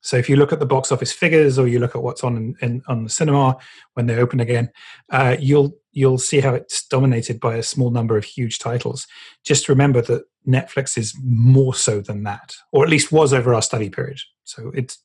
[0.00, 2.36] So if you look at the box office figures, or you look at what's on
[2.36, 3.56] in, in, on the cinema
[3.94, 4.70] when they open again,
[5.10, 9.06] uh, you'll you'll see how it's dominated by a small number of huge titles.
[9.44, 13.62] Just remember that Netflix is more so than that, or at least was over our
[13.62, 14.18] study period.
[14.44, 14.98] So it's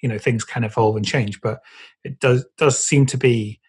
[0.00, 1.60] you know things can evolve and change, but
[2.04, 3.60] it does does seem to be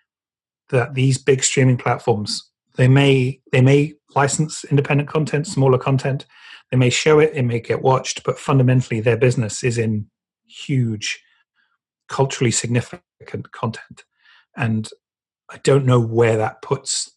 [0.70, 6.26] that these big streaming platforms they may they may license independent content, smaller content,
[6.72, 10.08] they may show it, it may get watched, but fundamentally their business is in
[10.48, 11.22] huge,
[12.08, 14.06] culturally significant content.
[14.56, 14.90] And
[15.52, 17.12] I don't know where that puts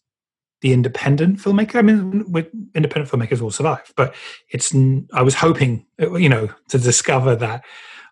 [0.61, 1.75] the independent filmmaker.
[1.75, 2.25] I mean,
[2.73, 4.15] independent filmmakers will survive, but
[4.49, 4.73] it's.
[5.13, 7.63] I was hoping, you know, to discover that.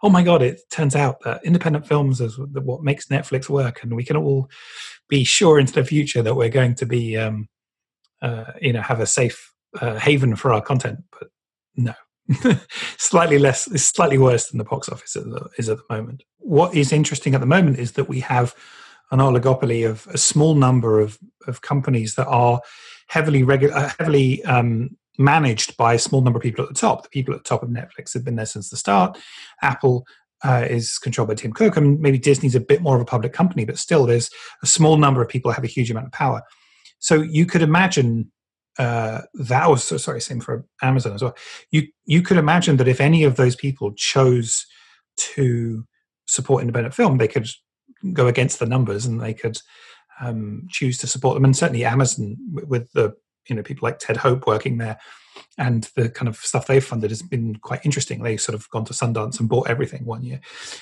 [0.02, 0.42] Oh my God!
[0.42, 4.50] It turns out that independent films is what makes Netflix work, and we can all
[5.10, 7.48] be sure into the future that we're going to be, um,
[8.22, 11.00] uh, you know, have a safe uh, haven for our content.
[11.18, 11.30] But
[11.76, 11.94] no,
[12.98, 15.16] slightly less, it's slightly worse than the box office
[15.58, 16.24] is at the moment.
[16.40, 18.56] What is interesting at the moment is that we have
[19.12, 22.62] an oligopoly of a small number of, of companies that are
[23.08, 27.04] heavily regu- uh, heavily um, managed by a small number of people at the top.
[27.04, 29.18] The people at the top of Netflix have been there since the start.
[29.62, 30.06] Apple
[30.44, 33.34] uh, is controlled by Tim Cook, and maybe Disney's a bit more of a public
[33.34, 34.30] company, but still, there's
[34.62, 36.42] a small number of people that have a huge amount of power.
[37.00, 38.32] So you could imagine
[38.80, 41.36] uh, that was so sorry, same for Amazon as well.
[41.72, 44.66] You you could imagine that if any of those people chose
[45.16, 45.86] to
[46.28, 47.48] support independent film, they could
[48.12, 49.58] go against the numbers and they could
[50.20, 51.46] um, choose to support them.
[51.46, 53.16] And certainly Amazon, with the
[53.48, 55.00] you know people like Ted Hope working there,
[55.58, 58.24] and the kind of stuff they've funded has been quite interesting.
[58.24, 60.42] They sort of gone to Sundance and bought everything one year,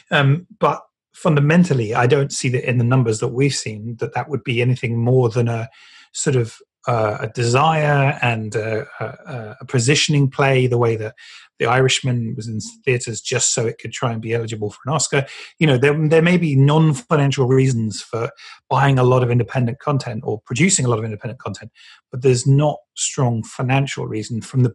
[0.10, 0.81] um, but
[1.13, 4.62] fundamentally, I don't see that in the numbers that we've seen that that would be
[4.62, 5.69] anything more than a
[6.13, 6.57] sort of
[6.88, 11.13] uh, a desire and a, a, a, positioning play, the way that
[11.62, 14.93] The Irishman was in theaters just so it could try and be eligible for an
[14.93, 15.26] Oscar.
[15.60, 18.32] You know, there, there may be non financial reasons for
[18.69, 21.71] buying a lot of independent content or producing a lot of independent content,
[22.10, 24.74] but there's not strong financial reason from the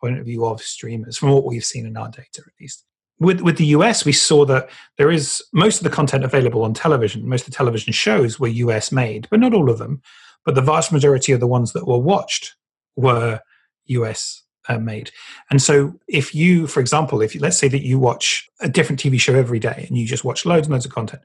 [0.00, 2.84] point of view of streamers, from what we've seen in our data at least.
[3.20, 6.74] With, with the US, we saw that there is most of the content available on
[6.74, 10.02] television, most of the television shows were US made, but not all of them
[10.44, 12.56] but the vast majority of the ones that were watched
[12.96, 13.40] were
[13.86, 15.10] US uh, made.
[15.50, 19.00] And so, if you, for example, if you, let's say that you watch a different
[19.00, 21.22] TV show every day and you just watch loads and loads of content,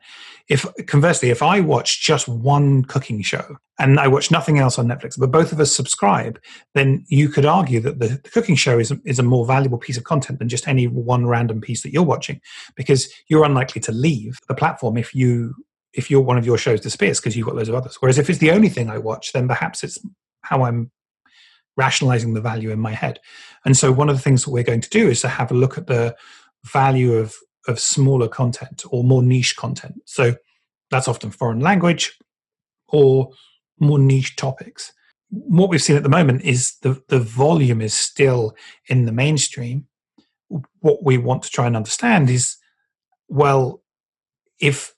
[0.50, 4.88] if conversely, if I watch just one cooking show and I watch nothing else on
[4.88, 6.40] Netflix, but both of us subscribe,
[6.74, 9.98] then you could argue that the, the cooking show is, is a more valuable piece
[9.98, 12.40] of content than just any one random piece that you're watching
[12.76, 15.54] because you're unlikely to leave the platform if you
[15.94, 17.98] if you're one of your shows disappears because you've got loads of others.
[18.00, 19.98] Whereas if it's the only thing I watch, then perhaps it's
[20.42, 20.92] how I'm
[21.78, 23.20] rationalizing the value in my head.
[23.64, 25.56] And so one of the things that we're going to do is to have a
[25.56, 26.16] look at the
[26.66, 27.36] value of
[27.68, 30.02] of smaller content or more niche content.
[30.06, 30.36] So
[30.90, 32.18] that's often foreign language
[32.88, 33.32] or
[33.80, 34.94] more niche topics.
[35.30, 38.56] What we've seen at the moment is the, the volume is still
[38.88, 39.88] in the mainstream.
[40.80, 42.56] What we want to try and understand is
[43.28, 43.84] well,
[44.62, 44.96] if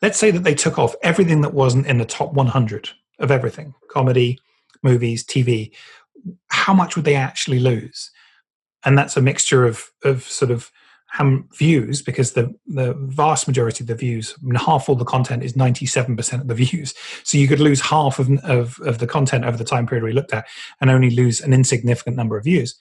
[0.00, 3.74] let's say that they took off everything that wasn't in the top 100 of everything
[3.90, 4.38] comedy,
[4.82, 5.72] movies, TV,
[6.48, 8.10] how much would they actually lose?
[8.84, 10.70] And that's a mixture of, of sort of
[11.54, 15.86] views because the the vast majority of the views, half all the content is ninety
[15.86, 16.94] seven percent of the views.
[17.24, 20.12] So you could lose half of, of of the content over the time period we
[20.12, 20.46] looked at,
[20.80, 22.76] and only lose an insignificant number of views.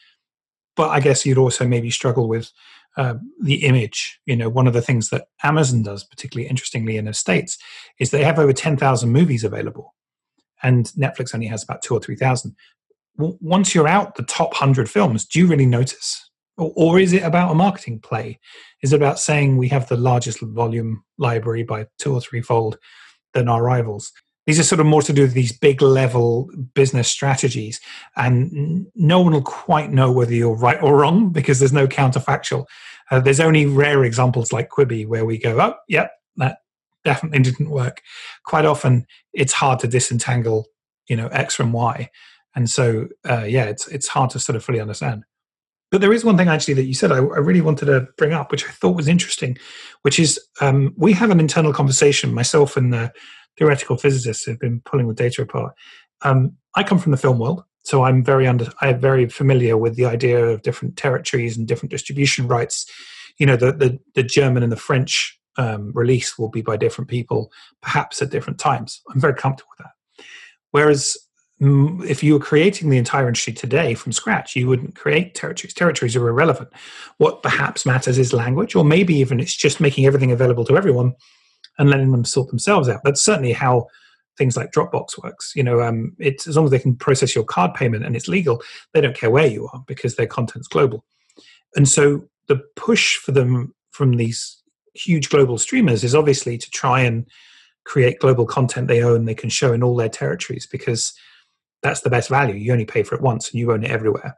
[0.75, 2.51] But I guess you'd also maybe struggle with
[2.97, 4.19] uh, the image.
[4.25, 7.57] You know, one of the things that Amazon does, particularly interestingly in the states,
[7.99, 9.95] is they have over ten thousand movies available,
[10.61, 12.55] and Netflix only has about two or three thousand.
[13.17, 16.25] Once you're out the top hundred films, do you really notice?
[16.57, 18.39] or, or is it about a marketing play?
[18.81, 22.77] Is it about saying we have the largest volume library by two or threefold
[23.33, 24.11] than our rivals?
[24.45, 27.79] These are sort of more to do with these big level business strategies,
[28.15, 32.65] and no one will quite know whether you're right or wrong because there's no counterfactual.
[33.09, 36.59] Uh, there's only rare examples like Quibi where we go, oh, yep, that
[37.03, 38.01] definitely didn't work.
[38.45, 40.67] Quite often, it's hard to disentangle,
[41.07, 42.11] you know, X from Y,
[42.55, 45.23] and so uh, yeah, it's it's hard to sort of fully understand.
[45.91, 48.33] But there is one thing actually that you said I, I really wanted to bring
[48.33, 49.57] up, which I thought was interesting,
[50.01, 53.13] which is um, we have an internal conversation, myself and the
[53.57, 55.73] theoretical physicists who've been pulling the data apart.
[56.21, 59.95] Um, I come from the film world, so I'm very under, I'm very familiar with
[59.95, 62.85] the idea of different territories and different distribution rights.
[63.37, 67.09] You know, the the, the German and the French um, release will be by different
[67.09, 69.01] people, perhaps at different times.
[69.09, 70.25] I'm very comfortable with that.
[70.71, 71.15] Whereas
[71.59, 75.73] if you were creating the entire industry today from scratch, you wouldn't create territories.
[75.73, 76.69] Territories are irrelevant.
[77.17, 81.13] What perhaps matters is language, or maybe even it's just making everything available to everyone
[81.77, 83.01] and letting them sort themselves out.
[83.03, 83.87] That's certainly how
[84.37, 85.53] things like Dropbox works.
[85.55, 88.27] You know, um, it's as long as they can process your card payment and it's
[88.27, 88.61] legal,
[88.93, 91.05] they don't care where you are because their content's global.
[91.75, 94.61] And so the push for them from these
[94.93, 97.27] huge global streamers is obviously to try and
[97.85, 101.13] create global content they own they can show in all their territories because
[101.85, 102.55] that's the best value.
[102.55, 104.37] You only pay for it once and you own it everywhere.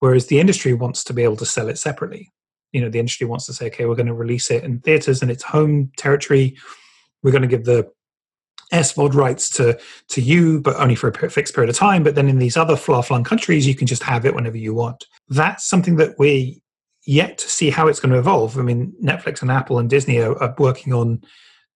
[0.00, 2.32] Whereas the industry wants to be able to sell it separately.
[2.72, 5.22] You know, the industry wants to say, okay, we're going to release it in theaters
[5.22, 6.56] in its home territory.
[7.22, 7.90] We're going to give the
[8.72, 12.02] SVOD rights to to you, but only for a fixed period of time.
[12.02, 15.06] But then in these other far-flung countries, you can just have it whenever you want.
[15.28, 16.60] That's something that we
[17.06, 18.58] yet to see how it's going to evolve.
[18.58, 21.22] I mean, Netflix and Apple and Disney are, are working on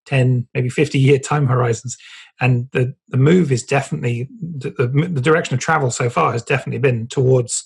[0.06, 1.96] 10, maybe 50 year time horizons
[2.42, 6.42] and the the move is definitely the, the, the direction of travel so far has
[6.42, 7.64] definitely been towards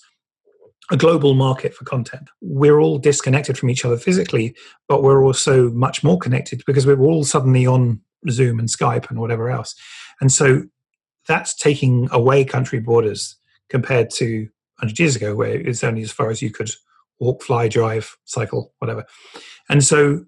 [0.89, 2.29] a global market for content.
[2.41, 4.55] We're all disconnected from each other physically,
[4.87, 9.19] but we're also much more connected because we're all suddenly on Zoom and Skype and
[9.19, 9.75] whatever else.
[10.21, 10.63] And so
[11.27, 13.35] that's taking away country borders
[13.69, 14.47] compared to
[14.79, 16.69] 100 years ago, where it's only as far as you could
[17.19, 19.05] walk, fly, drive, cycle, whatever.
[19.67, 20.23] And so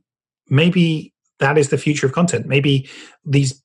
[0.50, 2.48] maybe that is the future of content.
[2.48, 2.90] Maybe
[3.24, 3.64] these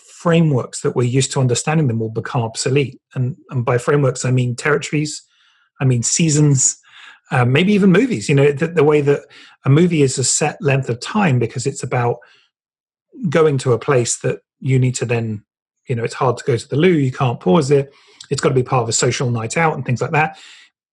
[0.00, 3.00] frameworks that we're used to understanding them will become obsolete.
[3.14, 5.22] And, and by frameworks, I mean territories,
[5.80, 6.78] I mean seasons,
[7.30, 8.28] uh, maybe even movies.
[8.28, 9.22] You know, the, the, way that
[9.64, 12.18] a movie is a set length of time because it's about
[13.28, 15.44] going to a place that you need to then,
[15.88, 17.92] you know, it's hard to go to the loo, you can't pause it.
[18.30, 20.38] It's got to be part of a social night out and things like that.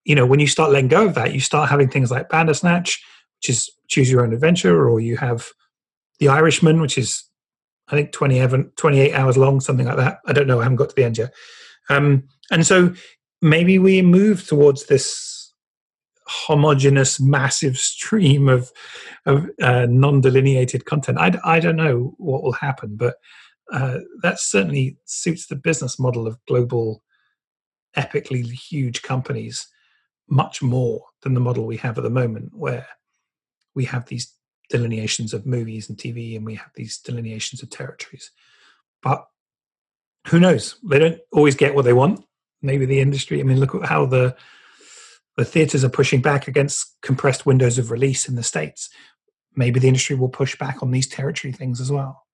[0.03, 3.03] You know, when you start letting go of that, you start having things like Bandersnatch,
[3.39, 5.49] which is choose your own adventure, or you have
[6.19, 7.23] The Irishman, which is
[7.87, 10.19] I think 20, 28 hours long, something like that.
[10.25, 10.59] I don't know.
[10.59, 11.33] I haven't got to the end yet.
[11.89, 12.93] Um, and so
[13.41, 15.53] maybe we move towards this
[16.27, 18.71] homogenous, massive stream of,
[19.25, 21.19] of uh, non delineated content.
[21.19, 23.15] I, I don't know what will happen, but
[23.71, 27.03] uh, that certainly suits the business model of global,
[27.95, 29.67] epically huge companies
[30.27, 32.87] much more than the model we have at the moment, where
[33.75, 34.34] we have these
[34.69, 38.31] delineations of movies and TV, and we have these delineations of territories.
[39.01, 39.25] But
[40.27, 40.77] who knows?
[40.83, 42.23] They don't always get what they want.
[42.61, 43.39] Maybe the industry.
[43.39, 44.35] I mean, look at how the
[45.37, 48.89] the theaters are pushing back against compressed windows of release in the states.
[49.55, 52.25] Maybe the industry will push back on these territory things as well.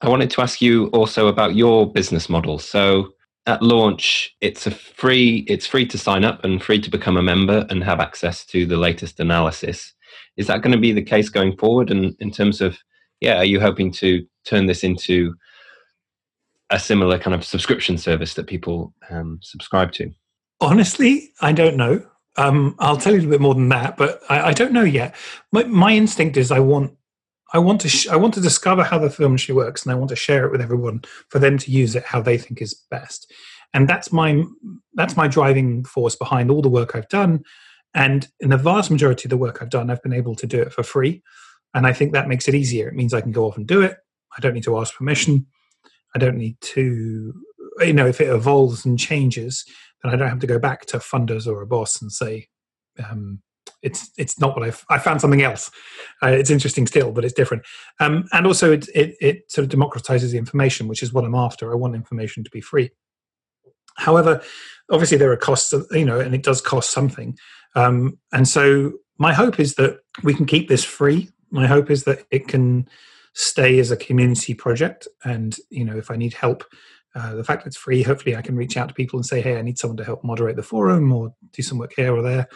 [0.00, 2.58] I wanted to ask you also about your business model.
[2.58, 3.12] So
[3.46, 7.22] at launch, it's a free it's free to sign up and free to become a
[7.22, 9.92] member and have access to the latest analysis.
[10.36, 11.90] Is that going to be the case going forward?
[11.90, 12.78] And in terms of,
[13.20, 15.34] yeah, are you hoping to turn this into
[16.70, 20.10] a similar kind of subscription service that people um, subscribe to?
[20.60, 22.06] Honestly, I don't know.
[22.36, 24.84] Um, I'll tell you a little bit more than that, but I, I don't know
[24.84, 25.14] yet.
[25.52, 26.96] My, my, instinct is I want
[27.52, 29.96] I want to sh- I want to discover how the film industry works, and I
[29.96, 32.74] want to share it with everyone for them to use it how they think is
[32.90, 33.30] best.
[33.74, 34.44] And that's my
[34.94, 37.42] that's my driving force behind all the work I've done.
[37.94, 40.60] And in the vast majority of the work I've done, I've been able to do
[40.60, 41.22] it for free,
[41.74, 42.88] and I think that makes it easier.
[42.88, 43.96] It means I can go off and do it.
[44.36, 45.46] I don't need to ask permission.
[46.14, 47.34] I don't need to,
[47.80, 49.64] you know, if it evolves and changes,
[50.02, 52.48] then I don't have to go back to funders or a boss and say,
[53.08, 53.42] um,
[53.82, 55.70] it's it's not what I've I found something else.
[56.22, 57.64] Uh, it's interesting still, but it's different.
[57.98, 61.34] Um, and also, it, it it sort of democratizes the information, which is what I'm
[61.34, 61.72] after.
[61.72, 62.90] I want information to be free.
[63.96, 64.42] However,
[64.90, 67.36] obviously there are costs, you know, and it does cost something.
[67.74, 71.30] Um, and so my hope is that we can keep this free.
[71.50, 72.88] My hope is that it can
[73.34, 75.06] stay as a community project.
[75.24, 76.64] And you know, if I need help,
[77.14, 79.40] uh, the fact that it's free, hopefully I can reach out to people and say,
[79.40, 82.22] "Hey, I need someone to help moderate the forum or do some work here or
[82.22, 82.48] there."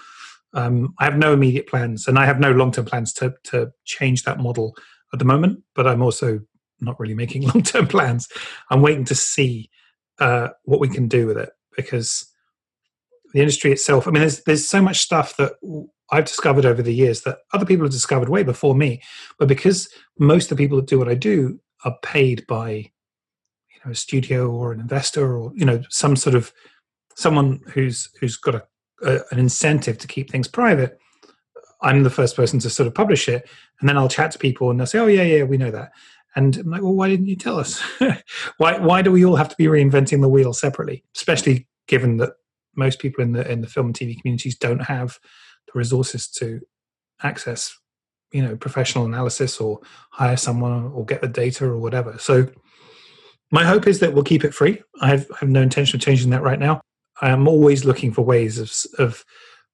[0.53, 4.23] Um, I have no immediate plans, and I have no long-term plans to to change
[4.23, 4.75] that model
[5.13, 5.63] at the moment.
[5.75, 6.41] But I'm also
[6.81, 8.29] not really making long-term plans.
[8.71, 9.71] I'm waiting to see
[10.19, 12.27] uh, what we can do with it because
[13.35, 14.09] the industry itself.
[14.09, 15.55] I mean, there's there's so much stuff that
[16.11, 19.03] I've discovered over the years that other people have discovered way before me.
[19.39, 23.81] But because most of the people that do what I do are paid by, you
[23.85, 26.53] know, a studio or an investor or you know some sort of
[27.17, 28.63] someone who's who's got a,
[29.03, 30.99] a, an incentive to keep things private.
[31.83, 33.49] I'm the first person to sort of publish it,
[33.81, 35.91] and then I'll chat to people and they'll say, "Oh yeah, yeah, we know that."
[36.37, 37.83] And I'm like, "Well, why didn't you tell us?
[38.59, 41.03] why why do we all have to be reinventing the wheel separately?
[41.17, 42.35] Especially given that
[42.77, 45.19] most people in the in the film and TV communities don't have
[45.67, 46.61] the resources to
[47.23, 47.77] access
[48.33, 52.17] you know professional analysis or hire someone or get the data or whatever.
[52.19, 52.49] So
[53.51, 54.83] my hope is that we'll keep it free.
[55.01, 56.81] I have, I have no intention of changing that right now.
[57.21, 59.25] I am always looking for ways of, of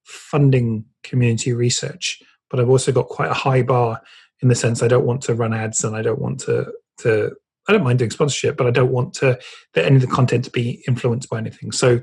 [0.03, 4.01] funding community research but i've also got quite a high bar
[4.41, 7.31] in the sense i don't want to run ads and i don't want to to
[7.67, 9.37] i don't mind doing sponsorship but i don't want to
[9.75, 11.71] any of the content to be influenced by anything.
[11.71, 12.01] So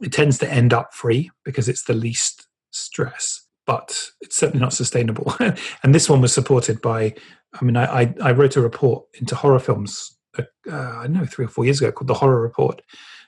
[0.00, 4.72] it tends to end up free because it's the least stress, but it's certainly not
[4.72, 5.34] sustainable.
[5.82, 7.14] and this one was supported by,
[7.54, 11.26] I mean, I, I, I wrote a report into horror films, uh, I don't know,
[11.26, 12.82] three or four years ago called the Horror Report.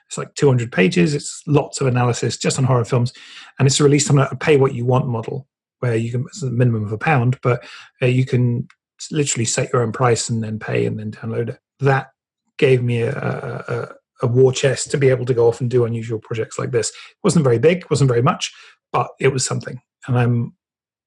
[0.07, 1.13] It's like 200 pages.
[1.13, 3.13] It's lots of analysis just on horror films.
[3.59, 5.47] And it's released on a pay what you want model
[5.79, 7.63] where you can, it's a minimum of a pound, but
[8.01, 8.67] uh, you can
[9.11, 11.59] literally set your own price and then pay and then download it.
[11.79, 12.11] That
[12.57, 15.85] gave me a, a, a war chest to be able to go off and do
[15.85, 16.89] unusual projects like this.
[16.89, 18.53] It wasn't very big, wasn't very much,
[18.91, 19.81] but it was something.
[20.07, 20.55] And I'm,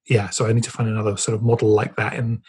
[0.08, 2.42] yeah, so I need to find another sort of model like that in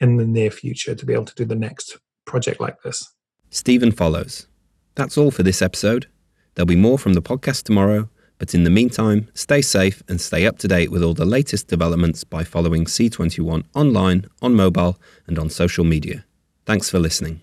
[0.00, 3.14] in the near future to be able to do the next project like this.
[3.50, 4.46] Stephen Follows.
[4.94, 6.06] That's all for this episode.
[6.54, 8.08] There'll be more from the podcast tomorrow,
[8.38, 11.68] but in the meantime, stay safe and stay up to date with all the latest
[11.68, 16.24] developments by following C21 online, on mobile, and on social media.
[16.64, 17.42] Thanks for listening.